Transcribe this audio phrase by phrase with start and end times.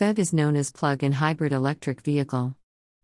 [0.00, 2.56] PHEV is known as plug in hybrid electric vehicle.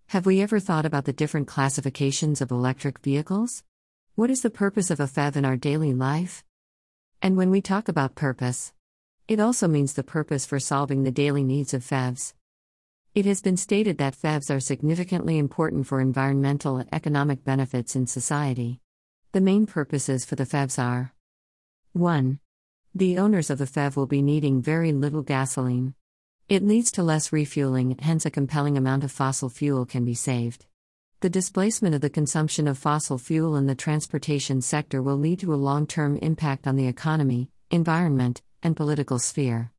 [0.06, 3.62] Have we ever thought about the different classifications of electric vehicles?
[4.14, 6.42] What is the purpose of a PHEV in our daily life?
[7.20, 8.72] And when we talk about purpose,
[9.28, 12.32] it also means the purpose for solving the daily needs of PHEVs.
[13.14, 18.06] It has been stated that PHEVs are significantly important for environmental and economic benefits in
[18.06, 18.80] society.
[19.32, 21.12] The main purposes for the PHEVs are
[21.92, 22.40] 1.
[22.94, 25.94] The owners of the PHEV will be needing very little gasoline.
[26.48, 30.64] It leads to less refueling, hence, a compelling amount of fossil fuel can be saved.
[31.18, 35.52] The displacement of the consumption of fossil fuel in the transportation sector will lead to
[35.52, 39.72] a long term impact on the economy, environment, and political sphere.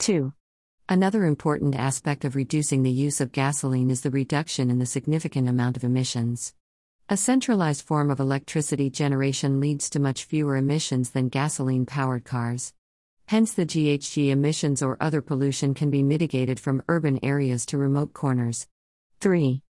[0.00, 0.34] 2.
[0.90, 5.48] Another important aspect of reducing the use of gasoline is the reduction in the significant
[5.48, 6.52] amount of emissions.
[7.08, 12.74] A centralized form of electricity generation leads to much fewer emissions than gasoline powered cars.
[13.30, 18.12] Hence, the GHG emissions or other pollution can be mitigated from urban areas to remote
[18.12, 18.66] corners.
[19.20, 19.62] 3.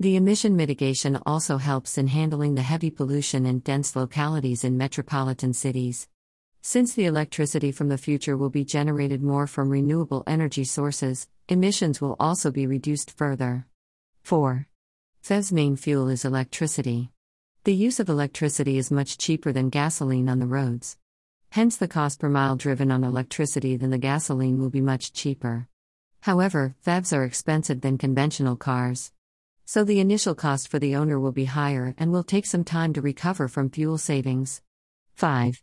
[0.00, 5.52] The emission mitigation also helps in handling the heavy pollution in dense localities in metropolitan
[5.52, 6.08] cities.
[6.60, 12.00] Since the electricity from the future will be generated more from renewable energy sources, emissions
[12.00, 13.68] will also be reduced further.
[14.24, 14.66] 4.
[15.22, 17.12] PHEV's main fuel is electricity.
[17.62, 20.96] The use of electricity is much cheaper than gasoline on the roads.
[21.54, 25.68] Hence, the cost per mile driven on electricity than the gasoline will be much cheaper.
[26.22, 29.12] However, PHEVs are expensive than conventional cars.
[29.64, 32.92] So the initial cost for the owner will be higher and will take some time
[32.94, 34.62] to recover from fuel savings.
[35.14, 35.62] 5.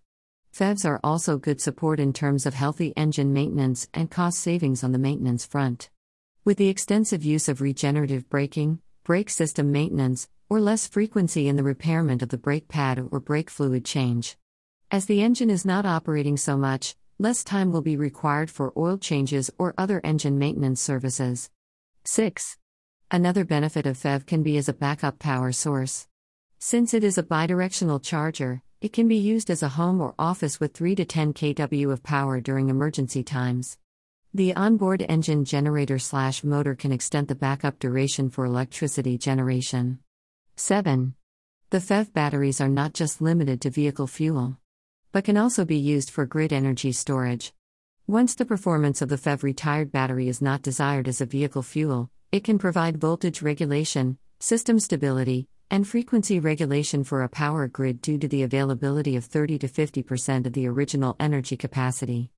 [0.54, 4.94] PHEVs are also good support in terms of healthy engine maintenance and cost savings on
[4.94, 5.90] the maintenance front.
[6.46, 11.64] With the extensive use of regenerative braking, brake system maintenance, or less frequency in the
[11.64, 14.38] repairment of the brake pad or brake fluid change.
[14.94, 18.98] As the engine is not operating so much, less time will be required for oil
[18.98, 21.50] changes or other engine maintenance services.
[22.04, 22.58] 6.
[23.10, 26.10] Another benefit of PHEV can be as a backup power source.
[26.60, 30.60] Since it is a bidirectional charger, it can be used as a home or office
[30.60, 33.78] with 3 to 10 kW of power during emergency times.
[34.34, 40.00] The onboard engine generator slash motor can extend the backup duration for electricity generation.
[40.58, 41.16] 7.
[41.70, 44.58] The PHEV batteries are not just limited to vehicle fuel
[45.12, 47.54] but can also be used for grid energy storage.
[48.08, 52.10] Once the performance of the PHEV retired battery is not desired as a vehicle fuel,
[52.32, 58.18] it can provide voltage regulation, system stability, and frequency regulation for a power grid due
[58.18, 62.30] to the availability of 30 to 50% of the original energy capacity.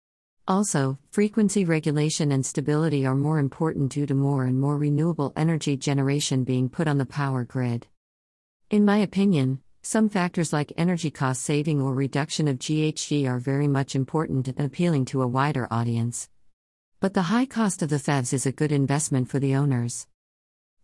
[0.48, 5.78] Also, frequency regulation and stability are more important due to more and more renewable energy
[5.78, 7.88] generation being put on the power grid.
[8.70, 13.68] In my opinion, some factors like energy cost saving or reduction of GHG are very
[13.68, 16.30] much important and appealing to a wider audience.
[17.02, 20.08] But the high cost of the PHEVs is a good investment for the owners.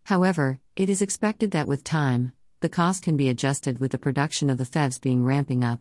[0.04, 4.50] However, it is expected that with time, the cost can be adjusted with the production
[4.50, 5.80] of the PHEVs being ramping up.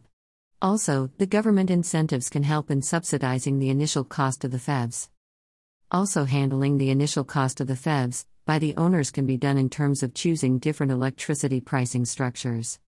[0.61, 5.09] Also, the government incentives can help in subsidizing the initial cost of the PHEVs.
[5.91, 9.69] Also, handling the initial cost of the PHEVs by the owners can be done in
[9.69, 12.79] terms of choosing different electricity pricing structures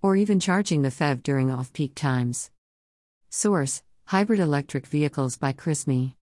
[0.00, 2.50] or even charging the PHEV during off peak times.
[3.30, 6.14] Source Hybrid Electric Vehicles by Chris Mi.